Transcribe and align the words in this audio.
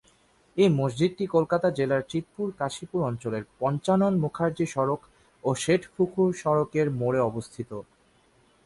এই 0.57 0.69
মসজিদটি 0.79 1.25
কলকাতা 1.27 1.67
জেলার 1.77 2.03
চিৎপুর-কাশীপুর 2.09 2.99
অঞ্চলের 3.03 3.43
পঞ্চানন 3.59 4.13
মুখার্জি 4.23 4.65
সড়ক 4.65 5.01
ও 5.43 5.49
শেঠ 5.55 5.81
পুকুর 5.95 6.29
সড়কের 6.33 6.87
মোড়ে 6.99 7.19
অবস্থিত। 7.21 7.71